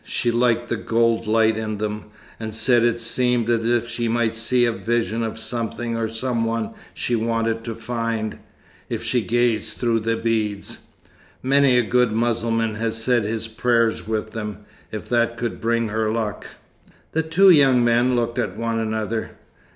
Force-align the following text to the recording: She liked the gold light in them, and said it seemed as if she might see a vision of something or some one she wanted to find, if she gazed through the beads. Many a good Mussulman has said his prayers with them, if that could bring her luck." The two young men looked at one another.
She 0.03 0.31
liked 0.31 0.67
the 0.67 0.77
gold 0.77 1.27
light 1.27 1.55
in 1.55 1.77
them, 1.77 2.05
and 2.39 2.51
said 2.55 2.81
it 2.83 2.99
seemed 2.99 3.51
as 3.51 3.67
if 3.67 3.87
she 3.87 4.07
might 4.07 4.35
see 4.35 4.65
a 4.65 4.71
vision 4.71 5.21
of 5.21 5.37
something 5.37 5.95
or 5.95 6.07
some 6.09 6.43
one 6.43 6.71
she 6.95 7.15
wanted 7.15 7.63
to 7.65 7.75
find, 7.75 8.39
if 8.89 9.03
she 9.03 9.21
gazed 9.21 9.77
through 9.77 9.99
the 9.99 10.17
beads. 10.17 10.79
Many 11.43 11.77
a 11.77 11.83
good 11.83 12.13
Mussulman 12.13 12.73
has 12.77 12.97
said 12.99 13.25
his 13.25 13.47
prayers 13.47 14.07
with 14.07 14.31
them, 14.31 14.65
if 14.91 15.07
that 15.07 15.37
could 15.37 15.61
bring 15.61 15.89
her 15.89 16.11
luck." 16.11 16.47
The 17.11 17.21
two 17.21 17.51
young 17.51 17.85
men 17.85 18.15
looked 18.15 18.39
at 18.39 18.57
one 18.57 18.79
another. 18.79 19.33